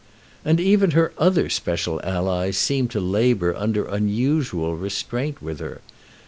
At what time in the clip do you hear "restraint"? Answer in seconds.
4.75-5.43